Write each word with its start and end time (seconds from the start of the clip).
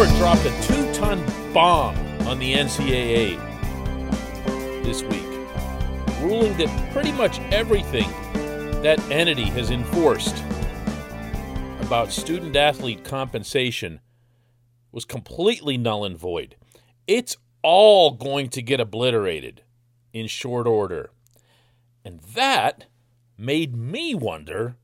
court 0.00 0.16
dropped 0.16 0.46
a 0.46 0.62
two 0.62 0.94
ton 0.94 1.22
bomb 1.52 1.94
on 2.26 2.38
the 2.38 2.54
NCAA 2.54 3.38
this 4.82 5.02
week, 5.02 5.26
ruling 6.22 6.56
that 6.56 6.92
pretty 6.94 7.12
much 7.12 7.38
everything 7.52 8.08
that 8.80 8.98
entity 9.10 9.44
has 9.50 9.70
enforced 9.70 10.42
about 11.82 12.10
student 12.10 12.56
athlete 12.56 13.04
compensation 13.04 14.00
was 14.90 15.04
completely 15.04 15.76
null 15.76 16.06
and 16.06 16.16
void. 16.16 16.56
It's 17.06 17.36
all 17.62 18.12
going 18.12 18.48
to 18.50 18.62
get 18.62 18.80
obliterated 18.80 19.64
in 20.14 20.28
short 20.28 20.66
order. 20.66 21.10
And 22.06 22.20
that 22.20 22.86
made 23.36 23.76
me 23.76 24.14
wonder 24.14 24.76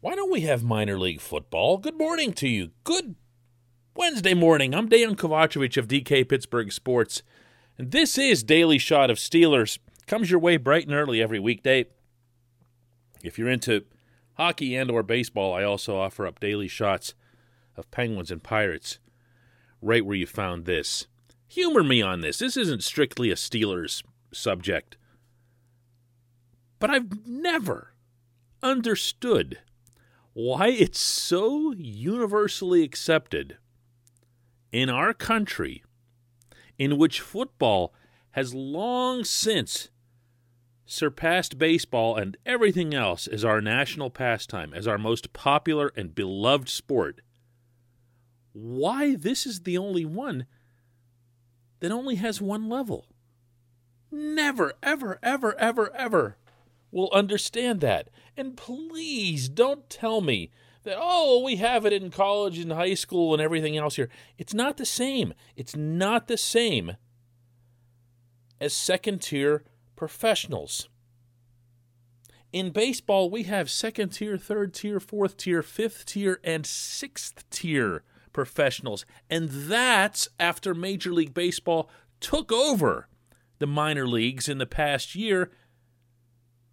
why 0.00 0.14
don't 0.14 0.32
we 0.32 0.40
have 0.42 0.64
minor 0.64 0.98
league 0.98 1.20
football? 1.20 1.76
Good 1.76 1.98
morning 1.98 2.32
to 2.34 2.48
you. 2.48 2.70
Good 2.84 3.16
Wednesday 3.96 4.34
morning. 4.34 4.74
I'm 4.74 4.88
Dan 4.88 5.14
Kovacevic 5.14 5.76
of 5.76 5.86
DK 5.86 6.28
Pittsburgh 6.28 6.72
Sports, 6.72 7.22
and 7.78 7.92
this 7.92 8.18
is 8.18 8.42
Daily 8.42 8.76
Shot 8.76 9.08
of 9.08 9.18
Steelers. 9.18 9.78
Comes 10.08 10.32
your 10.32 10.40
way 10.40 10.56
bright 10.56 10.88
and 10.88 10.96
early 10.96 11.22
every 11.22 11.38
weekday. 11.38 11.86
If 13.22 13.38
you're 13.38 13.48
into 13.48 13.84
hockey 14.32 14.74
and 14.74 14.90
or 14.90 15.04
baseball, 15.04 15.54
I 15.54 15.62
also 15.62 15.96
offer 15.96 16.26
up 16.26 16.40
daily 16.40 16.66
shots 16.66 17.14
of 17.76 17.88
Penguins 17.92 18.32
and 18.32 18.42
Pirates 18.42 18.98
right 19.80 20.04
where 20.04 20.16
you 20.16 20.26
found 20.26 20.64
this. 20.64 21.06
Humor 21.46 21.84
me 21.84 22.02
on 22.02 22.20
this. 22.20 22.40
This 22.40 22.56
isn't 22.56 22.82
strictly 22.82 23.30
a 23.30 23.36
Steelers 23.36 24.02
subject. 24.32 24.96
But 26.80 26.90
I've 26.90 27.28
never 27.28 27.94
understood 28.60 29.60
why 30.32 30.70
it's 30.70 31.00
so 31.00 31.72
universally 31.76 32.82
accepted 32.82 33.56
in 34.74 34.90
our 34.90 35.14
country 35.14 35.84
in 36.76 36.98
which 36.98 37.20
football 37.20 37.94
has 38.32 38.52
long 38.52 39.22
since 39.22 39.88
surpassed 40.84 41.56
baseball 41.58 42.16
and 42.16 42.36
everything 42.44 42.92
else 42.92 43.28
as 43.28 43.44
our 43.44 43.60
national 43.60 44.10
pastime, 44.10 44.74
as 44.74 44.88
our 44.88 44.98
most 44.98 45.32
popular 45.32 45.92
and 45.94 46.12
beloved 46.12 46.68
sport, 46.68 47.20
why 48.52 49.14
this 49.14 49.46
is 49.46 49.60
the 49.60 49.78
only 49.78 50.04
one 50.04 50.44
that 51.78 51.92
only 51.92 52.16
has 52.16 52.40
one 52.40 52.68
level. 52.68 53.06
Never, 54.10 54.72
ever, 54.82 55.20
ever, 55.22 55.56
ever, 55.56 55.94
ever 55.94 56.36
will 56.90 57.10
understand 57.12 57.80
that. 57.80 58.08
And 58.36 58.56
please 58.56 59.48
don't 59.48 59.88
tell 59.88 60.20
me 60.20 60.50
that, 60.84 60.96
oh, 60.98 61.42
we 61.42 61.56
have 61.56 61.84
it 61.84 61.92
in 61.92 62.10
college 62.10 62.58
and 62.58 62.72
high 62.72 62.94
school 62.94 63.32
and 63.32 63.42
everything 63.42 63.76
else 63.76 63.96
here. 63.96 64.08
It's 64.38 64.54
not 64.54 64.76
the 64.76 64.86
same. 64.86 65.34
It's 65.56 65.74
not 65.74 66.28
the 66.28 66.36
same 66.36 66.96
as 68.60 68.74
second 68.74 69.22
tier 69.22 69.64
professionals. 69.96 70.88
In 72.52 72.70
baseball, 72.70 73.30
we 73.30 73.42
have 73.44 73.68
second 73.68 74.10
tier, 74.10 74.38
third 74.38 74.72
tier, 74.74 75.00
fourth 75.00 75.36
tier, 75.36 75.62
fifth 75.62 76.06
tier, 76.06 76.38
and 76.44 76.64
sixth 76.64 77.48
tier 77.50 78.04
professionals. 78.32 79.04
And 79.28 79.48
that's 79.48 80.28
after 80.38 80.74
Major 80.74 81.12
League 81.12 81.34
Baseball 81.34 81.90
took 82.20 82.52
over 82.52 83.08
the 83.58 83.66
minor 83.66 84.06
leagues 84.06 84.48
in 84.48 84.58
the 84.58 84.66
past 84.66 85.14
year 85.14 85.50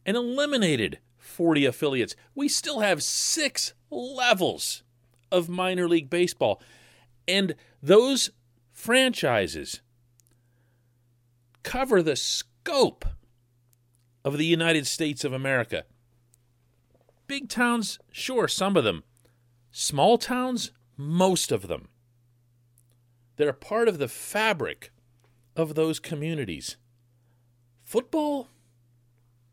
and 0.06 0.16
eliminated 0.16 1.00
40 1.18 1.66
affiliates. 1.66 2.16
We 2.36 2.48
still 2.48 2.81
have 2.81 3.02
six 3.02 3.73
levels 3.92 4.84
of 5.31 5.50
minor 5.50 5.88
league 5.88 6.09
baseball. 6.09 6.61
And 7.28 7.56
those 7.84 8.31
franchises 8.72 9.81
cover 11.63 12.02
the 12.02 12.16
scope 12.16 13.06
of 14.25 14.38
the 14.38 14.46
United 14.46 14.88
States 14.88 15.24
of 15.24 15.34
America. 15.34 15.84
Big 17.28 17.50
towns, 17.50 18.00
sure, 18.12 18.47
some 18.47 18.75
of 18.75 18.84
them. 18.84 19.03
Small 19.72 20.18
towns, 20.18 20.72
most 20.97 21.52
of 21.52 21.68
them. 21.68 21.88
They're 23.38 23.53
part 23.53 23.88
of 23.88 23.97
the 23.97 24.08
fabric 24.08 24.91
of 25.56 25.75
those 25.75 26.00
communities. 26.00 26.78
Football? 27.84 28.50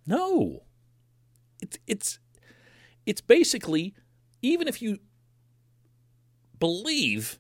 No. 0.07 0.65
It's 1.61 1.79
it's 1.87 2.19
it's 3.07 3.21
basically 3.21 3.95
even 4.43 4.69
if 4.69 4.81
you 4.81 4.99
believe 6.59 7.39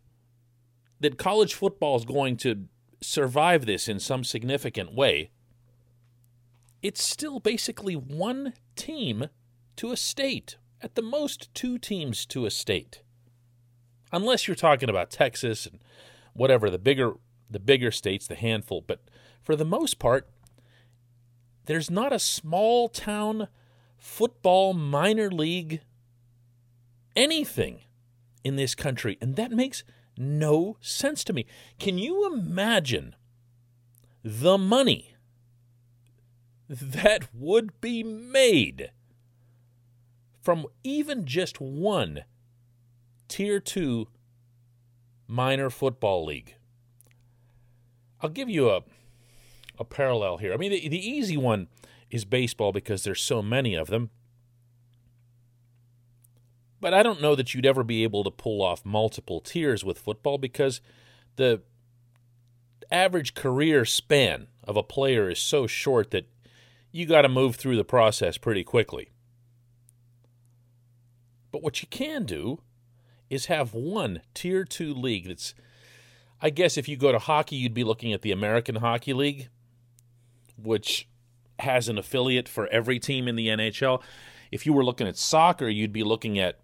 that 1.00 1.18
college 1.18 1.54
football 1.54 1.96
is 1.96 2.04
going 2.04 2.36
to 2.38 2.66
survive 3.00 3.66
this 3.66 3.88
in 3.88 4.00
some 4.00 4.24
significant 4.24 4.94
way, 4.94 5.30
it's 6.82 7.02
still 7.02 7.40
basically 7.40 7.94
one 7.94 8.54
team 8.76 9.28
to 9.76 9.92
a 9.92 9.96
state, 9.96 10.56
at 10.80 10.94
the 10.94 11.02
most 11.02 11.52
two 11.54 11.78
teams 11.78 12.26
to 12.26 12.46
a 12.46 12.50
state. 12.50 13.02
Unless 14.12 14.48
you're 14.48 14.54
talking 14.54 14.88
about 14.88 15.10
Texas 15.10 15.66
and 15.66 15.80
whatever 16.32 16.70
the 16.70 16.78
bigger 16.78 17.14
the 17.50 17.58
bigger 17.58 17.90
states, 17.90 18.26
the 18.26 18.34
handful, 18.34 18.84
but 18.86 19.00
for 19.40 19.56
the 19.56 19.64
most 19.64 19.98
part, 19.98 20.28
there's 21.64 21.90
not 21.90 22.12
a 22.12 22.18
small 22.18 22.88
town 22.88 23.48
football 23.96 24.74
minor 24.74 25.30
league 25.30 25.80
anything 27.18 27.80
in 28.44 28.56
this 28.56 28.74
country. 28.74 29.18
And 29.20 29.36
that 29.36 29.50
makes 29.50 29.84
no 30.16 30.78
sense 30.80 31.24
to 31.24 31.32
me. 31.32 31.44
Can 31.78 31.98
you 31.98 32.32
imagine 32.32 33.14
the 34.24 34.56
money 34.56 35.14
that 36.68 37.28
would 37.34 37.80
be 37.80 38.02
made 38.02 38.92
from 40.40 40.66
even 40.84 41.26
just 41.26 41.60
one 41.60 42.24
Tier 43.26 43.60
2 43.60 44.08
minor 45.26 45.70
football 45.70 46.24
league? 46.24 46.54
I'll 48.20 48.30
give 48.30 48.48
you 48.48 48.70
a, 48.70 48.82
a 49.78 49.84
parallel 49.84 50.38
here. 50.38 50.52
I 50.52 50.56
mean, 50.56 50.70
the, 50.70 50.88
the 50.88 50.98
easy 50.98 51.36
one 51.36 51.68
is 52.10 52.24
baseball 52.24 52.72
because 52.72 53.04
there's 53.04 53.22
so 53.22 53.42
many 53.42 53.74
of 53.74 53.88
them. 53.88 54.10
But 56.80 56.94
I 56.94 57.02
don't 57.02 57.20
know 57.20 57.34
that 57.34 57.54
you'd 57.54 57.66
ever 57.66 57.82
be 57.82 58.04
able 58.04 58.24
to 58.24 58.30
pull 58.30 58.62
off 58.62 58.84
multiple 58.84 59.40
tiers 59.40 59.84
with 59.84 59.98
football 59.98 60.38
because 60.38 60.80
the 61.36 61.62
average 62.90 63.34
career 63.34 63.84
span 63.84 64.46
of 64.64 64.76
a 64.76 64.82
player 64.82 65.28
is 65.28 65.38
so 65.38 65.66
short 65.66 66.10
that 66.10 66.28
you 66.92 67.06
got 67.06 67.22
to 67.22 67.28
move 67.28 67.56
through 67.56 67.76
the 67.76 67.84
process 67.84 68.38
pretty 68.38 68.64
quickly. 68.64 69.10
But 71.50 71.62
what 71.62 71.82
you 71.82 71.88
can 71.88 72.24
do 72.24 72.60
is 73.28 73.46
have 73.46 73.74
one 73.74 74.22
tier 74.34 74.64
2 74.64 74.94
league 74.94 75.28
that's 75.28 75.54
I 76.40 76.50
guess 76.50 76.78
if 76.78 76.88
you 76.88 76.96
go 76.96 77.10
to 77.10 77.18
hockey 77.18 77.56
you'd 77.56 77.74
be 77.74 77.84
looking 77.84 78.12
at 78.12 78.22
the 78.22 78.32
American 78.32 78.76
Hockey 78.76 79.12
League 79.12 79.48
which 80.56 81.08
has 81.58 81.88
an 81.88 81.98
affiliate 81.98 82.48
for 82.48 82.66
every 82.68 82.98
team 82.98 83.26
in 83.28 83.36
the 83.36 83.48
NHL. 83.48 84.02
If 84.50 84.64
you 84.64 84.72
were 84.72 84.84
looking 84.84 85.06
at 85.06 85.16
soccer, 85.16 85.68
you'd 85.68 85.92
be 85.92 86.04
looking 86.04 86.38
at 86.38 86.58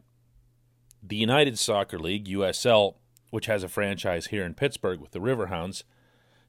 the 1.06 1.16
United 1.16 1.58
Soccer 1.58 1.98
League, 1.98 2.26
USL, 2.26 2.94
which 3.30 3.46
has 3.46 3.62
a 3.62 3.68
franchise 3.68 4.26
here 4.26 4.44
in 4.44 4.54
Pittsburgh 4.54 5.00
with 5.00 5.10
the 5.10 5.18
Riverhounds. 5.18 5.82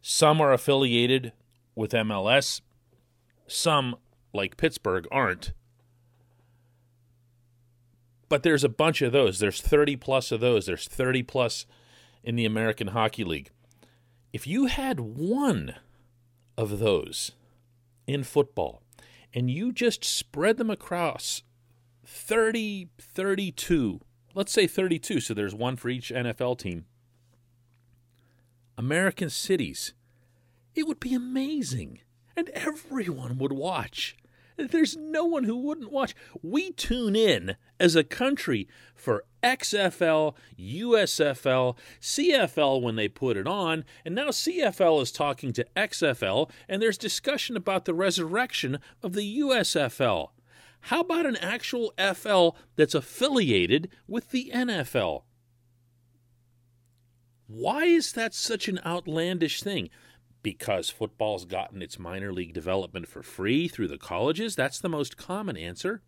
Some 0.01 0.39
are 0.39 0.53
affiliated 0.53 1.33
with 1.75 1.91
MLS, 1.91 2.61
some, 3.47 3.95
like 4.33 4.55
Pittsburgh, 4.55 5.07
aren't. 5.11 5.51
But 8.29 8.43
there's 8.43 8.63
a 8.63 8.69
bunch 8.69 9.01
of 9.01 9.11
those. 9.11 9.39
There's 9.39 9.61
30 9.61 9.97
plus 9.97 10.31
of 10.31 10.39
those. 10.39 10.65
There's 10.65 10.87
30 10.87 11.23
plus 11.23 11.65
in 12.23 12.35
the 12.35 12.45
American 12.45 12.87
Hockey 12.87 13.23
League. 13.23 13.49
If 14.31 14.47
you 14.47 14.65
had 14.65 14.99
one 14.99 15.75
of 16.57 16.79
those 16.79 17.31
in 18.07 18.23
football 18.23 18.81
and 19.33 19.49
you 19.51 19.71
just 19.71 20.03
spread 20.03 20.57
them 20.57 20.69
across 20.69 21.43
30, 22.05 22.89
32 22.97 24.01
let's 24.35 24.51
say 24.51 24.67
32, 24.67 25.19
so 25.21 25.33
there's 25.33 25.55
one 25.55 25.75
for 25.75 25.89
each 25.89 26.11
NFL 26.11 26.59
team. 26.59 26.85
American 28.77 29.29
cities. 29.29 29.93
It 30.75 30.85
would 30.85 30.99
be 30.99 31.15
amazing. 31.15 32.01
And 32.35 32.49
everyone 32.49 33.37
would 33.37 33.53
watch. 33.53 34.17
There's 34.57 34.95
no 34.95 35.25
one 35.25 35.43
who 35.43 35.57
wouldn't 35.57 35.91
watch. 35.91 36.15
We 36.41 36.71
tune 36.71 37.15
in 37.15 37.55
as 37.79 37.95
a 37.95 38.03
country 38.03 38.67
for 38.93 39.25
XFL, 39.43 40.35
USFL, 40.57 41.75
CFL 42.01 42.81
when 42.81 42.95
they 42.95 43.07
put 43.07 43.37
it 43.37 43.47
on, 43.47 43.83
and 44.05 44.15
now 44.15 44.29
CFL 44.29 45.01
is 45.01 45.11
talking 45.11 45.51
to 45.53 45.67
XFL, 45.75 46.49
and 46.69 46.81
there's 46.81 46.97
discussion 46.97 47.57
about 47.57 47.85
the 47.85 47.93
resurrection 47.93 48.79
of 49.03 49.13
the 49.13 49.39
USFL. 49.39 50.29
How 50.85 50.99
about 50.99 51.25
an 51.25 51.37
actual 51.37 51.95
FL 51.97 52.49
that's 52.75 52.93
affiliated 52.93 53.89
with 54.07 54.29
the 54.29 54.51
NFL? 54.53 55.23
Why 57.47 57.85
is 57.85 58.11
that 58.13 58.35
such 58.35 58.67
an 58.67 58.79
outlandish 58.85 59.63
thing? 59.63 59.89
Because 60.43 60.91
football's 60.91 61.45
gotten 61.45 61.81
its 61.81 61.97
minor 61.97 62.31
league 62.31 62.53
development 62.53 63.07
for 63.07 63.23
free 63.23 63.67
through 63.67 63.87
the 63.87 63.97
colleges? 63.97 64.55
That's 64.55 64.79
the 64.79 64.87
most 64.87 65.17
common 65.17 65.57
answer. 65.57 66.03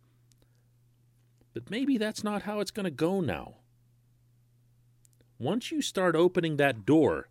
But 1.54 1.72
maybe 1.72 1.98
that's 1.98 2.22
not 2.22 2.42
how 2.42 2.60
it's 2.60 2.70
going 2.70 2.84
to 2.84 2.92
go 2.92 3.20
now. 3.20 3.56
Once 5.40 5.72
you 5.72 5.82
start 5.82 6.14
opening 6.14 6.56
that 6.56 6.86
door 6.86 7.28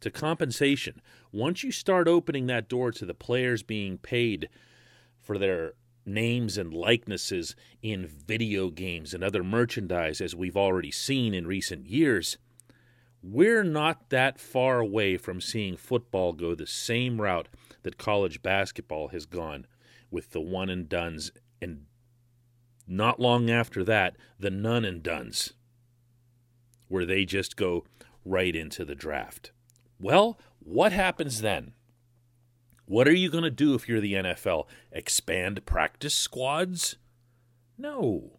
to 0.00 0.10
compensation, 0.10 1.00
once 1.32 1.62
you 1.62 1.72
start 1.72 2.06
opening 2.06 2.48
that 2.48 2.68
door 2.68 2.92
to 2.92 3.06
the 3.06 3.14
players 3.14 3.62
being 3.62 3.96
paid 3.96 4.50
for 5.22 5.38
their 5.38 5.72
names 6.06 6.56
and 6.56 6.72
likenesses 6.72 7.54
in 7.82 8.06
video 8.06 8.70
games 8.70 9.12
and 9.12 9.24
other 9.24 9.42
merchandise, 9.42 10.20
as 10.20 10.34
we've 10.34 10.56
already 10.56 10.90
seen 10.90 11.34
in 11.34 11.46
recent 11.46 11.86
years, 11.86 12.38
we're 13.22 13.64
not 13.64 14.10
that 14.10 14.38
far 14.38 14.78
away 14.78 15.16
from 15.16 15.40
seeing 15.40 15.76
football 15.76 16.32
go 16.32 16.54
the 16.54 16.66
same 16.66 17.20
route 17.20 17.48
that 17.82 17.98
college 17.98 18.42
basketball 18.42 19.08
has 19.08 19.26
gone 19.26 19.66
with 20.10 20.30
the 20.30 20.40
one 20.40 20.68
and 20.68 20.88
dones, 20.88 21.32
and 21.60 21.86
not 22.86 23.18
long 23.18 23.50
after 23.50 23.82
that, 23.82 24.16
the 24.38 24.50
none 24.50 24.84
and 24.84 25.02
dones, 25.02 25.54
where 26.88 27.04
they 27.04 27.24
just 27.24 27.56
go 27.56 27.84
right 28.24 28.54
into 28.54 28.84
the 28.84 28.94
draft. 28.94 29.50
Well, 29.98 30.38
what 30.60 30.92
happens 30.92 31.40
then? 31.40 31.72
What 32.86 33.08
are 33.08 33.14
you 33.14 33.28
going 33.28 33.44
to 33.44 33.50
do 33.50 33.74
if 33.74 33.88
you're 33.88 34.00
the 34.00 34.14
NFL? 34.14 34.66
Expand 34.92 35.66
practice 35.66 36.14
squads? 36.14 36.96
No. 37.76 38.38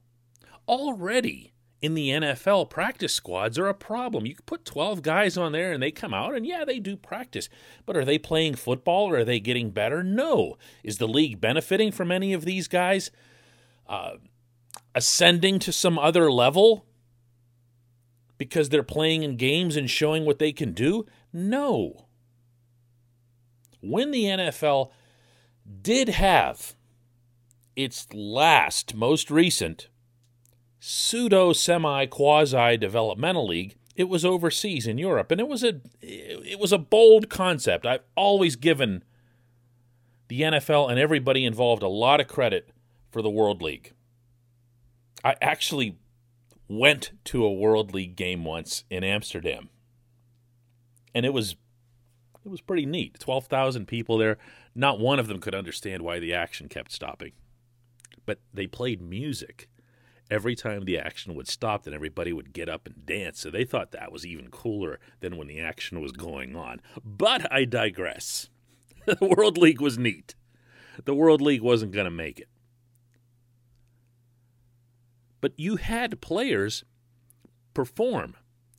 Already 0.70 1.54
in 1.82 1.94
the 1.94 2.10
NFL, 2.10 2.70
practice 2.70 3.14
squads 3.14 3.60
are 3.60 3.68
a 3.68 3.74
problem. 3.74 4.26
You 4.26 4.36
put 4.46 4.64
12 4.64 5.02
guys 5.02 5.38
on 5.38 5.52
there 5.52 5.74
and 5.74 5.84
they 5.84 5.92
come 5.92 6.14
out, 6.14 6.34
and 6.34 6.46
yeah, 6.46 6.64
they 6.64 6.80
do 6.80 6.96
practice. 6.96 7.50
But 7.86 7.98
are 7.98 8.06
they 8.06 8.18
playing 8.18 8.56
football 8.56 9.10
or 9.10 9.18
are 9.18 9.26
they 9.26 9.42
getting 9.42 9.70
better? 9.72 10.02
No. 10.02 10.58
Is 10.82 10.98
the 10.98 11.10
league 11.10 11.42
benefiting 11.42 11.92
from 11.92 12.10
any 12.10 12.32
of 12.32 12.46
these 12.46 12.70
guys 12.70 13.12
uh, 13.86 14.14
ascending 14.96 15.60
to 15.60 15.74
some 15.74 16.00
other 16.00 16.32
level 16.32 16.86
because 18.38 18.70
they're 18.70 18.82
playing 18.82 19.24
in 19.24 19.36
games 19.36 19.76
and 19.76 19.90
showing 19.90 20.24
what 20.24 20.40
they 20.40 20.54
can 20.54 20.72
do? 20.72 21.06
No 21.34 22.07
when 23.90 24.12
the 24.12 24.24
NFL 24.24 24.92
did 25.82 26.10
have 26.10 26.76
its 27.76 28.08
last, 28.14 28.96
most 28.96 29.30
recent 29.30 29.88
pseudo 30.80 31.54
semi 31.54 32.06
quasi 32.06 32.78
developmental 32.78 33.48
league, 33.48 33.76
it 33.96 34.10
was 34.10 34.24
overseas 34.24 34.86
in 34.88 34.98
Europe, 34.98 35.32
and 35.32 35.42
it 35.42 35.48
was 35.48 35.64
a 35.64 35.82
it 36.02 36.60
was 36.60 36.72
a 36.72 36.78
bold 36.78 37.30
concept. 37.30 37.86
I've 37.86 38.04
always 38.16 38.56
given 38.56 39.04
the 40.28 40.42
NFL 40.42 40.90
and 40.90 41.00
everybody 41.00 41.46
involved 41.46 41.84
a 41.84 41.88
lot 41.88 42.20
of 42.20 42.28
credit 42.28 42.70
for 43.12 43.22
the 43.22 43.30
World 43.30 43.62
League. 43.62 43.94
I 45.24 45.36
actually 45.42 45.98
went 46.68 47.12
to 47.26 47.44
a 47.44 47.52
World 47.52 47.94
League 47.94 48.16
game 48.16 48.44
once 48.44 48.84
in 48.90 49.04
Amsterdam, 49.04 49.70
and 51.16 51.26
it 51.26 51.34
was 51.34 51.56
it 52.48 52.52
was 52.52 52.62
pretty 52.62 52.86
neat. 52.86 53.20
12,000 53.20 53.88
people 53.88 54.18
there. 54.18 54.38
Not 54.74 55.00
one 55.00 55.20
of 55.20 55.28
them 55.28 55.40
could 55.40 55.54
understand 55.54 56.02
why 56.02 56.20
the 56.20 56.34
action 56.34 56.68
kept 56.70 56.92
stopping. 56.92 57.34
But 58.26 58.40
they 58.54 58.68
played 58.68 59.02
music 59.02 59.70
every 60.30 60.56
time 60.56 60.84
the 60.84 60.98
action 60.98 61.36
would 61.36 61.48
stop, 61.48 61.84
then 61.84 61.94
everybody 61.94 62.34
would 62.34 62.54
get 62.54 62.70
up 62.70 62.86
and 62.86 63.06
dance. 63.06 63.40
So 63.40 63.50
they 63.50 63.64
thought 63.64 63.92
that 63.92 64.12
was 64.12 64.26
even 64.26 64.50
cooler 64.50 65.00
than 65.20 65.38
when 65.38 65.48
the 65.48 65.60
action 65.60 66.02
was 66.02 66.12
going 66.12 66.56
on. 66.56 66.82
But 67.04 67.52
I 67.52 67.66
digress. 67.66 68.50
the 69.06 69.18
World 69.26 69.58
League 69.58 69.82
was 69.82 69.98
neat. 69.98 70.36
The 71.06 71.16
World 71.16 71.42
League 71.42 71.62
wasn't 71.62 71.92
going 71.92 72.06
to 72.06 72.12
make 72.12 72.40
it. 72.40 72.50
But 75.40 75.54
you 75.58 75.76
had 75.76 76.20
players 76.20 76.84
perform 77.74 78.36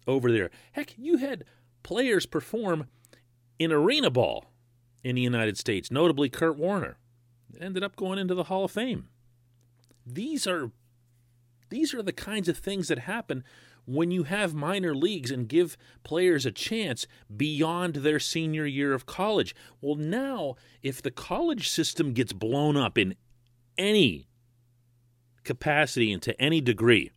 over 0.07 0.33
there. 0.33 0.51
Heck, 0.73 0.99
you 0.99 1.19
had 1.19 1.45
players 1.83 2.27
perform 2.27 2.89
in 3.59 3.73
arena 3.73 4.11
ball 4.11 4.47
in 5.03 5.17
the 5.17 5.23
United 5.23 5.59
States, 5.59 5.91
notably 5.91 6.29
Kurt 6.29 6.57
Warner, 6.57 6.99
ended 7.61 7.83
up 7.83 7.97
going 7.97 8.19
into 8.19 8.35
the 8.35 8.45
Hall 8.45 8.65
of 8.65 8.71
Fame. 8.71 9.09
These 10.07 10.47
are 10.47 10.71
these 11.71 11.93
are 11.93 12.03
the 12.03 12.13
kinds 12.13 12.49
of 12.49 12.57
things 12.57 12.89
that 12.89 13.01
happen 13.01 13.45
when 13.85 14.11
you 14.11 14.25
have 14.25 14.55
minor 14.55 14.95
leagues 14.95 15.31
and 15.31 15.49
give 15.49 15.77
players 16.03 16.47
a 16.47 16.53
chance 16.53 17.07
beyond 17.35 17.97
their 17.97 18.19
senior 18.19 18.67
year 18.67 18.93
of 18.93 19.07
college. 19.07 19.55
Well, 19.81 19.97
now 19.97 20.57
if 20.83 21.03
the 21.03 21.11
college 21.11 21.69
system 21.69 22.13
gets 22.13 22.33
blown 22.33 22.77
up 22.77 22.97
in 22.99 23.17
any 23.77 24.29
capacity 25.45 26.13
and 26.13 26.23
to 26.23 26.39
any 26.41 26.61
degree, 26.61 27.11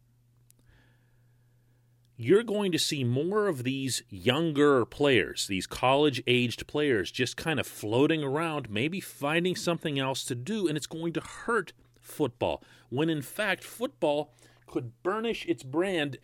you're 2.23 2.43
going 2.43 2.71
to 2.71 2.77
see 2.77 3.03
more 3.03 3.47
of 3.47 3.63
these 3.63 4.03
younger 4.09 4.85
players, 4.85 5.47
these 5.47 5.65
college 5.65 6.21
aged 6.27 6.67
players, 6.67 7.09
just 7.09 7.35
kind 7.35 7.59
of 7.59 7.65
floating 7.65 8.23
around, 8.23 8.69
maybe 8.69 8.99
finding 8.99 9.55
something 9.55 9.97
else 9.97 10.23
to 10.25 10.35
do, 10.35 10.67
and 10.67 10.77
it's 10.77 10.85
going 10.85 11.13
to 11.13 11.21
hurt 11.21 11.73
football. 11.99 12.63
When 12.89 13.09
in 13.09 13.23
fact, 13.23 13.63
football 13.63 14.33
could 14.67 14.91
burnish 15.01 15.45
its 15.47 15.63
brand 15.63 16.17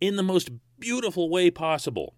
in 0.00 0.16
the 0.16 0.22
most 0.22 0.50
beautiful 0.78 1.28
way 1.28 1.50
possible 1.50 2.14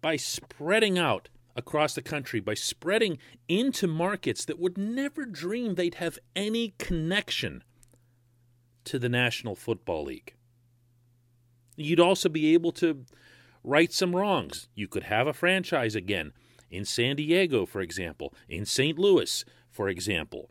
by 0.00 0.16
spreading 0.16 0.96
out 0.96 1.28
across 1.56 1.94
the 1.94 2.02
country, 2.02 2.38
by 2.38 2.54
spreading 2.54 3.18
into 3.48 3.88
markets 3.88 4.44
that 4.44 4.60
would 4.60 4.78
never 4.78 5.24
dream 5.24 5.74
they'd 5.74 5.96
have 5.96 6.18
any 6.36 6.74
connection 6.78 7.64
to 8.86 8.98
the 8.98 9.08
National 9.08 9.54
Football 9.54 10.04
League. 10.04 10.34
You'd 11.76 12.00
also 12.00 12.28
be 12.28 12.54
able 12.54 12.72
to 12.72 13.04
right 13.62 13.92
some 13.92 14.16
wrongs. 14.16 14.68
You 14.74 14.88
could 14.88 15.04
have 15.04 15.26
a 15.26 15.32
franchise 15.32 15.94
again 15.94 16.32
in 16.70 16.84
San 16.84 17.16
Diego, 17.16 17.66
for 17.66 17.80
example, 17.80 18.32
in 18.48 18.64
St. 18.64 18.98
Louis, 18.98 19.44
for 19.70 19.88
example. 19.88 20.50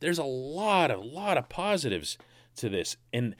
There's 0.00 0.18
a 0.18 0.24
lot 0.24 0.90
of 0.90 1.04
lot 1.04 1.38
of 1.38 1.48
positives 1.48 2.18
to 2.56 2.68
this 2.68 2.96
and 3.12 3.34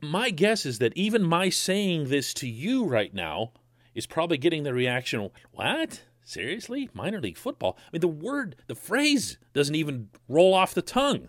my 0.00 0.30
guess 0.30 0.66
is 0.66 0.78
that 0.78 0.92
even 0.96 1.22
my 1.22 1.48
saying 1.48 2.08
this 2.08 2.34
to 2.34 2.48
you 2.48 2.84
right 2.84 3.14
now 3.14 3.52
is 3.94 4.06
probably 4.06 4.36
getting 4.36 4.64
the 4.64 4.74
reaction, 4.74 5.30
"What? 5.52 6.02
Seriously? 6.24 6.88
Minor 6.94 7.20
league 7.20 7.38
football?" 7.38 7.76
I 7.78 7.90
mean, 7.92 8.00
the 8.00 8.08
word, 8.08 8.56
the 8.66 8.74
phrase 8.74 9.38
doesn't 9.52 9.74
even 9.74 10.08
roll 10.28 10.54
off 10.54 10.74
the 10.74 10.82
tongue 10.82 11.28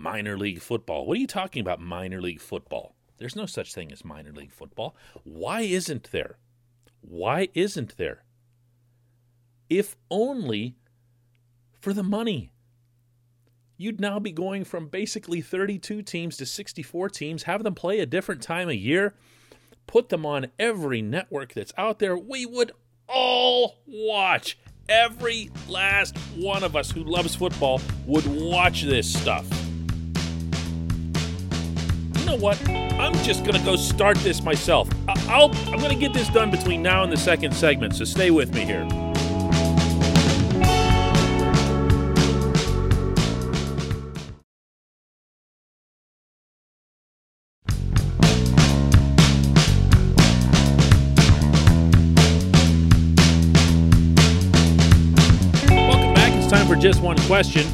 minor 0.00 0.36
league 0.36 0.60
football. 0.60 1.06
What 1.06 1.16
are 1.16 1.20
you 1.20 1.26
talking 1.26 1.60
about, 1.60 1.80
minor 1.80 2.20
league 2.20 2.40
football? 2.40 2.96
There's 3.18 3.36
no 3.36 3.46
such 3.46 3.74
thing 3.74 3.92
as 3.92 4.04
minor 4.04 4.32
league 4.32 4.52
football. 4.52 4.96
Why 5.24 5.60
isn't 5.60 6.10
there? 6.10 6.38
Why 7.02 7.48
isn't 7.54 7.96
there? 7.96 8.24
If 9.68 9.96
only 10.10 10.76
for 11.80 11.92
the 11.92 12.02
money. 12.02 12.52
You'd 13.76 14.00
now 14.00 14.18
be 14.18 14.32
going 14.32 14.64
from 14.64 14.88
basically 14.88 15.40
32 15.40 16.02
teams 16.02 16.36
to 16.36 16.46
64 16.46 17.08
teams, 17.10 17.44
have 17.44 17.62
them 17.62 17.74
play 17.74 18.00
a 18.00 18.06
different 18.06 18.42
time 18.42 18.68
of 18.68 18.74
year, 18.74 19.14
put 19.86 20.10
them 20.10 20.26
on 20.26 20.48
every 20.58 21.00
network 21.00 21.54
that's 21.54 21.72
out 21.78 21.98
there. 21.98 22.16
We 22.16 22.44
would 22.44 22.72
all 23.10 23.76
watch. 23.86 24.58
Every 24.88 25.50
last 25.68 26.16
one 26.36 26.64
of 26.64 26.74
us 26.74 26.90
who 26.90 27.04
loves 27.04 27.34
football 27.34 27.80
would 28.06 28.26
watch 28.26 28.82
this 28.82 29.12
stuff 29.12 29.46
You 32.20 32.26
know 32.26 32.36
what? 32.36 32.60
I'm 32.68 33.14
just 33.24 33.44
going 33.44 33.58
to 33.58 33.64
go 33.64 33.76
start 33.76 34.16
this 34.18 34.42
myself. 34.42 34.88
I'll, 35.28 35.50
I'm 35.68 35.78
going 35.78 35.90
to 35.90 35.96
get 35.96 36.12
this 36.12 36.28
done 36.28 36.50
between 36.50 36.82
now 36.82 37.02
and 37.02 37.10
the 37.10 37.16
second 37.16 37.54
segment, 37.54 37.94
so 37.94 38.04
stay 38.04 38.30
with 38.30 38.54
me 38.54 38.64
here. 38.64 38.86
One 57.10 57.18
question. 57.22 57.66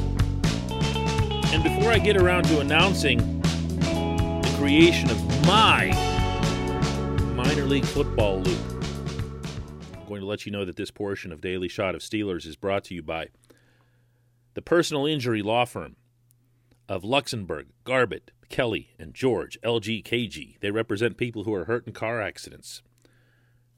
And 1.53 1.63
before 1.63 1.93
I 1.93 1.99
get 1.99 2.17
around 2.17 2.45
to 2.45 2.61
announcing 2.61 3.19
the 3.43 4.55
creation 4.57 5.11
of 5.11 5.47
my 5.47 5.91
minor 7.35 7.67
league 7.67 7.85
football 7.85 8.41
loop. 8.41 8.59
I'm 9.93 10.07
going 10.09 10.23
to 10.23 10.27
let 10.27 10.47
you 10.47 10.53
know 10.53 10.65
that 10.65 10.77
this 10.77 10.91
portion 10.91 11.33
of 11.33 11.43
Daily 11.43 11.69
Shot 11.69 11.95
of 11.95 12.01
Steelers 12.01 12.47
is 12.47 12.57
brought 12.57 12.85
to 12.85 12.95
you 12.95 13.03
by 13.03 13.27
the 14.55 14.63
personal 14.63 15.05
injury 15.05 15.43
law 15.43 15.67
firm 15.67 15.97
of 16.89 17.03
Luxenberg, 17.03 17.67
Garbett, 17.85 18.31
Kelly 18.49 18.95
and 18.99 19.13
George, 19.13 19.59
LGKG. 19.63 20.61
They 20.61 20.71
represent 20.71 21.19
people 21.19 21.45
who 21.45 21.53
are 21.53 21.67
hurt 21.67 21.87
in 21.87 21.93
car 21.93 22.23
accidents, 22.23 22.81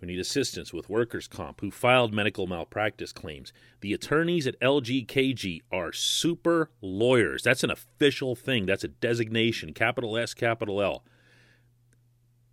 who 0.01 0.07
need 0.07 0.21
assistance 0.21 0.73
with 0.73 0.89
workers' 0.89 1.29
comp, 1.29 1.61
who 1.61 1.71
filed 1.71 2.13
medical 2.13 2.47
malpractice 2.47 3.13
claims. 3.13 3.53
The 3.81 3.93
attorneys 3.93 4.47
at 4.47 4.61
LGKG 4.61 5.63
are 5.73 5.93
super 5.93 6.71
lawyers. 6.81 7.43
That's 7.43 7.65
an 7.65 7.71
official 7.71 8.37
thing, 8.37 8.67
that's 8.67 8.85
a 8.85 8.89
designation, 8.89 9.75
capital 9.75 10.17
S, 10.17 10.35
capital 10.35 10.81
L. 10.81 11.05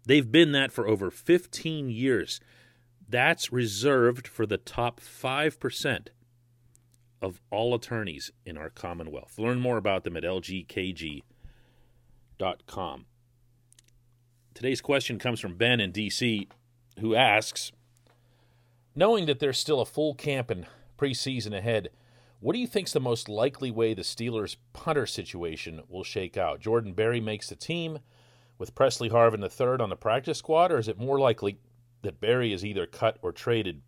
They've 0.06 0.32
been 0.32 0.52
that 0.54 0.72
for 0.72 0.88
over 0.88 1.10
15 1.12 1.90
years. 1.90 2.40
That's 3.08 3.52
reserved 3.52 4.28
for 4.28 4.46
the 4.46 4.58
top 4.58 5.00
5% 5.00 6.08
of 7.22 7.42
all 7.52 7.74
attorneys 7.74 8.32
in 8.46 8.58
our 8.58 8.70
Commonwealth. 8.70 9.38
Learn 9.38 9.60
more 9.60 9.78
about 9.78 10.04
them 10.04 10.18
at 10.18 10.24
lgkg.com. 10.24 11.24
Today's 14.54 14.82
question 14.82 15.20
comes 15.20 15.40
from 15.40 15.56
Ben 15.56 15.80
in 15.80 15.92
DC, 15.92 16.48
who 17.00 17.16
asks 17.16 17.72
Knowing 18.96 19.26
that 19.26 19.40
there's 19.40 19.60
still 19.60 19.82
a 19.82 19.86
full 19.86 20.16
camp 20.16 20.50
and 20.50 20.66
preseason 20.98 21.56
ahead, 21.56 21.90
what 22.40 22.54
do 22.54 22.60
you 22.60 22.68
think's 22.68 22.94
the 22.94 23.00
most 23.00 23.28
likely 23.28 23.70
way 23.72 23.94
the 23.94 24.02
Steelers' 24.02 24.56
punter 24.72 25.06
situation 25.06 25.82
will 25.90 26.04
shake 26.04 26.38
out? 26.38 26.62
Jordan 26.62 26.94
Berry 26.94 27.20
makes 27.20 27.50
the 27.50 27.56
team 27.56 28.00
with 28.58 28.76
Pressley 28.76 29.10
Harvin 29.10 29.44
III 29.44 29.84
on 29.84 29.90
the 29.90 29.96
practice 29.96 30.38
squad, 30.38 30.72
or 30.72 30.78
is 30.78 30.88
it 30.88 30.98
more 30.98 31.20
likely 31.20 31.60
that 32.04 32.22
Berry 32.22 32.54
is 32.54 32.64
either 32.64 32.86
cut 32.86 33.18
or 33.22 33.32
traded 33.32 33.82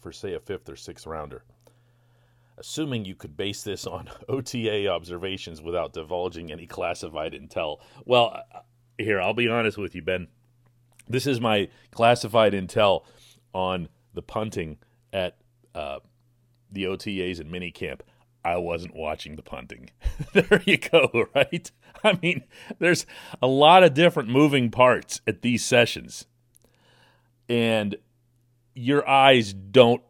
for, 0.00 0.12
say, 0.12 0.32
a 0.32 0.40
fifth 0.40 0.68
or 0.68 0.76
sixth 0.76 1.06
rounder? 1.06 1.44
Assuming 2.58 3.04
you 3.04 3.14
could 3.14 3.36
base 3.36 3.62
this 3.62 3.86
on 3.86 4.08
OTA 4.28 4.88
observations 4.88 5.60
without 5.60 5.92
divulging 5.92 6.50
any 6.50 6.66
classified 6.66 7.32
intel. 7.32 7.80
Well, 8.06 8.42
uh, 8.54 8.60
here, 8.96 9.20
I'll 9.20 9.34
be 9.34 9.48
honest 9.48 9.76
with 9.76 9.94
you, 9.94 10.00
Ben. 10.00 10.28
This 11.08 11.26
is 11.26 11.40
my 11.40 11.68
classified 11.90 12.52
intel 12.52 13.04
on 13.52 13.88
the 14.14 14.22
punting 14.22 14.78
at 15.12 15.36
uh, 15.74 16.00
the 16.70 16.84
OTAs 16.84 17.40
and 17.40 17.50
minicamp. 17.50 18.00
I 18.44 18.56
wasn't 18.58 18.94
watching 18.94 19.36
the 19.36 19.42
punting. 19.42 19.90
there 20.32 20.62
you 20.64 20.78
go, 20.78 21.26
right? 21.34 21.70
I 22.04 22.18
mean, 22.22 22.44
there's 22.78 23.06
a 23.42 23.46
lot 23.46 23.82
of 23.82 23.94
different 23.94 24.28
moving 24.28 24.70
parts 24.70 25.20
at 25.26 25.42
these 25.42 25.64
sessions. 25.64 26.26
And 27.48 27.96
your 28.74 29.08
eyes 29.08 29.52
don't 29.52 30.02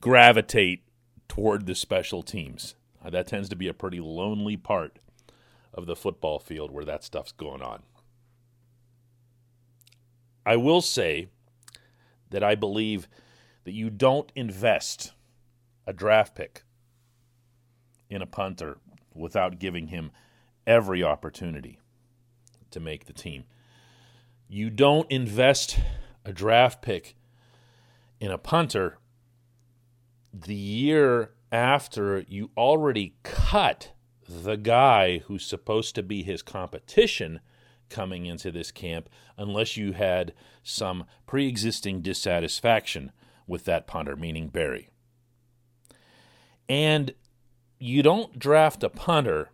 gravitate 0.00 0.82
toward 1.28 1.66
the 1.66 1.74
special 1.74 2.22
teams. 2.22 2.74
Uh, 3.04 3.10
that 3.10 3.26
tends 3.26 3.48
to 3.48 3.56
be 3.56 3.68
a 3.68 3.74
pretty 3.74 4.00
lonely 4.00 4.56
part 4.56 4.98
of 5.72 5.86
the 5.86 5.96
football 5.96 6.38
field 6.38 6.70
where 6.70 6.84
that 6.84 7.04
stuff's 7.04 7.32
going 7.32 7.62
on. 7.62 7.82
I 10.48 10.56
will 10.56 10.80
say 10.80 11.28
that 12.30 12.42
I 12.42 12.54
believe 12.54 13.06
that 13.64 13.74
you 13.74 13.90
don't 13.90 14.32
invest 14.34 15.12
a 15.86 15.92
draft 15.92 16.34
pick 16.34 16.62
in 18.08 18.22
a 18.22 18.26
punter 18.26 18.78
without 19.12 19.58
giving 19.58 19.88
him 19.88 20.10
every 20.66 21.04
opportunity 21.04 21.80
to 22.70 22.80
make 22.80 23.04
the 23.04 23.12
team. 23.12 23.44
You 24.48 24.70
don't 24.70 25.10
invest 25.12 25.80
a 26.24 26.32
draft 26.32 26.80
pick 26.80 27.14
in 28.18 28.30
a 28.30 28.38
punter 28.38 28.96
the 30.32 30.54
year 30.54 31.32
after 31.52 32.24
you 32.26 32.52
already 32.56 33.16
cut 33.22 33.92
the 34.26 34.56
guy 34.56 35.18
who's 35.18 35.44
supposed 35.44 35.94
to 35.96 36.02
be 36.02 36.22
his 36.22 36.40
competition 36.40 37.40
coming 37.88 38.26
into 38.26 38.50
this 38.50 38.70
camp 38.70 39.08
unless 39.36 39.76
you 39.76 39.92
had 39.92 40.32
some 40.62 41.04
pre 41.26 41.46
existing 41.48 42.02
dissatisfaction 42.02 43.12
with 43.46 43.64
that 43.64 43.86
punter, 43.86 44.16
meaning 44.16 44.48
Berry. 44.48 44.90
And 46.68 47.14
you 47.78 48.02
don't 48.02 48.38
draft 48.38 48.82
a 48.82 48.88
punter 48.88 49.50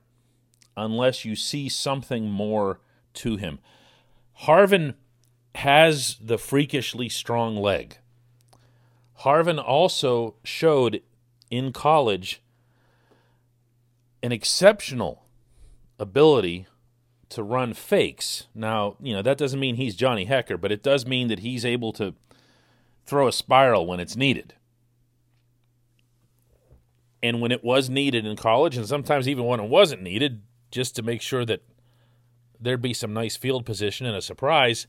unless 0.77 1.25
you 1.25 1.37
see 1.37 1.69
something 1.69 2.31
more 2.31 2.81
to 3.15 3.37
him. 3.37 3.61
Harvin 4.43 4.95
has 5.55 6.17
the 6.21 6.39
freakishly 6.39 7.09
strong 7.09 7.57
leg. 7.57 7.99
Harvin 9.21 9.63
also 9.63 10.35
showed 10.43 11.01
in 11.51 11.73
college 11.73 12.43
an 14.23 14.33
exceptional 14.33 15.25
ability 15.99 16.67
to 17.31 17.43
run 17.43 17.75
fakes. 17.75 18.47
Now, 18.55 18.97
you 19.01 19.15
know, 19.15 19.23
that 19.23 19.39
doesn't 19.39 19.61
mean 19.61 19.77
he's 19.77 19.97
Johnny 19.97 20.27
Hekker, 20.27 20.61
but 20.61 20.73
it 20.73 20.83
does 20.83 21.07
mean 21.07 21.29
that 21.29 21.41
he's 21.41 21.65
able 21.65 21.93
to 21.95 22.15
throw 23.07 23.29
a 23.29 23.33
spiral 23.33 23.87
when 23.87 24.01
it's 24.01 24.17
needed 24.17 24.55
and 27.25 27.41
when 27.41 27.51
it 27.51 27.65
was 27.65 27.89
needed 27.89 28.27
in 28.27 28.37
college, 28.37 28.77
and 28.77 28.87
sometimes 28.87 29.27
even 29.27 29.47
when 29.47 29.59
it 29.59 29.71
wasn't 29.71 30.03
needed, 30.03 30.43
just 30.71 30.95
to 30.95 31.03
make 31.03 31.23
sure 31.23 31.47
that 31.47 31.63
there'd 32.61 32.83
be 32.83 32.93
some 32.93 33.15
nice 33.15 33.35
field 33.35 33.65
position 33.65 34.05
and 34.05 34.15
a 34.15 34.21
surprise, 34.21 34.87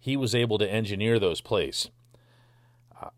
he 0.00 0.16
was 0.16 0.34
able 0.34 0.58
to 0.58 0.68
engineer 0.68 1.20
those 1.20 1.40
plays. 1.40 1.90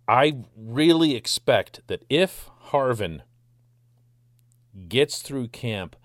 I 0.06 0.44
really 0.54 1.16
expect 1.16 1.80
that 1.86 2.04
if 2.10 2.50
Harvin 2.66 3.22
gets 4.86 5.22
through 5.22 5.48
camp 5.48 5.96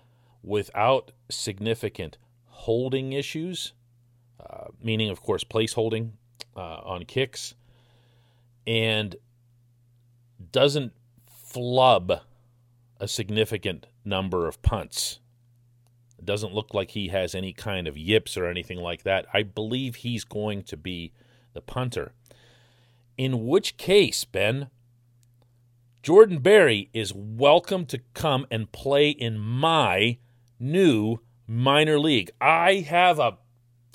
without 0.42 1.12
significant 1.30 2.18
holding 2.46 3.12
issues, 3.12 3.72
uh, 4.38 4.68
meaning, 4.82 5.10
of 5.10 5.22
course, 5.22 5.44
place 5.44 5.74
holding 5.74 6.14
uh, 6.56 6.80
on 6.84 7.04
kicks, 7.04 7.54
and 8.66 9.16
doesn't 10.52 10.92
flub 11.26 12.20
a 12.98 13.08
significant 13.08 13.86
number 14.04 14.46
of 14.46 14.60
punts. 14.62 15.20
It 16.18 16.26
doesn't 16.26 16.54
look 16.54 16.74
like 16.74 16.90
he 16.90 17.08
has 17.08 17.34
any 17.34 17.52
kind 17.52 17.88
of 17.88 17.96
yips 17.96 18.36
or 18.36 18.46
anything 18.46 18.78
like 18.78 19.04
that. 19.04 19.26
I 19.32 19.42
believe 19.42 19.96
he's 19.96 20.24
going 20.24 20.62
to 20.64 20.76
be 20.76 21.12
the 21.54 21.62
punter. 21.62 22.12
In 23.16 23.46
which 23.46 23.76
case, 23.76 24.24
Ben, 24.24 24.68
Jordan 26.02 26.38
Berry 26.38 26.90
is 26.92 27.12
welcome 27.14 27.86
to 27.86 28.00
come 28.14 28.46
and 28.50 28.70
play 28.70 29.10
in 29.10 29.38
my 29.38 30.18
new 30.60 31.18
minor 31.46 31.98
league. 31.98 32.30
I 32.40 32.86
have 32.88 33.18
a 33.18 33.38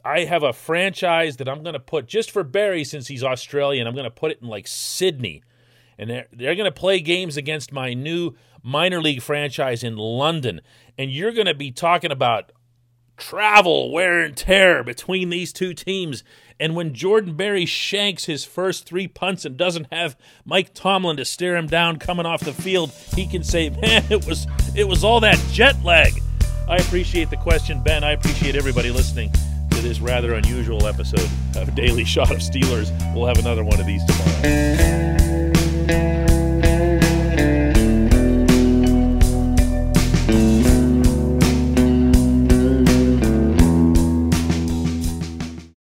I 0.04 0.26
have 0.26 0.44
a 0.44 0.54
franchise 0.54 1.38
that 1.38 1.50
I'm 1.50 1.64
going 1.64 1.74
to 1.74 1.80
put 1.80 2.08
just 2.08 2.30
for 2.30 2.44
Berry 2.44 2.84
since 2.84 3.08
he's 3.08 3.24
Australian. 3.24 3.88
I'm 3.88 3.96
going 3.96 4.04
to 4.04 4.12
put 4.12 4.32
it 4.32 4.40
in 4.42 4.48
like 4.48 4.68
Sydney 4.68 5.42
and 5.98 6.10
they're, 6.10 6.28
they're 6.32 6.56
going 6.56 6.66
to 6.66 6.72
play 6.72 7.00
games 7.00 7.38
against 7.38 7.72
my 7.72 7.94
new 7.94 8.34
minor 8.64 9.02
league 9.02 9.22
franchise 9.22 9.84
in 9.84 9.98
London. 9.98 10.62
And 10.98 11.12
you're 11.12 11.32
going 11.32 11.48
to 11.48 11.54
be 11.54 11.72
talking 11.72 12.12
about 12.12 12.52
travel, 13.18 13.92
wear 13.92 14.22
and 14.22 14.36
tear 14.36 14.84
between 14.84 15.30
these 15.30 15.54
two 15.54 15.74
teams. 15.74 16.24
And 16.60 16.76
when 16.76 16.94
Jordan 16.94 17.36
Berry 17.36 17.66
shanks 17.66 18.26
his 18.26 18.44
first 18.46 18.86
three 18.86 19.08
punts 19.08 19.46
and 19.46 19.58
doesn't 19.58 19.92
have 19.92 20.18
Mike 20.44 20.74
Tomlin 20.74 21.18
to 21.18 21.26
stare 21.26 21.56
him 21.56 21.68
down 21.68 21.98
coming 21.98 22.26
off 22.26 22.42
the 22.42 22.54
field, 22.54 22.92
he 23.14 23.28
can 23.28 23.44
say, 23.44 23.70
"Man, 23.70 24.06
it 24.10 24.26
was 24.26 24.48
it 24.76 24.88
was 24.88 25.04
all 25.04 25.20
that 25.22 25.42
jet 25.52 25.82
lag." 25.84 26.22
I 26.68 26.78
appreciate 26.78 27.30
the 27.30 27.38
question, 27.38 27.82
Ben. 27.82 28.04
I 28.04 28.12
appreciate 28.14 28.56
everybody 28.56 28.90
listening 28.90 29.32
to 29.70 29.82
this 29.82 30.00
rather 30.00 30.34
unusual 30.34 30.88
episode 30.88 31.30
of 31.56 31.76
Daily 31.76 32.04
Shot 32.06 32.32
of 32.32 32.38
Steelers. 32.38 32.92
We'll 33.14 33.28
have 33.28 33.38
another 33.38 33.64
one 33.64 33.80
of 33.80 33.86
these 33.86 34.04
tomorrow. 34.06 35.05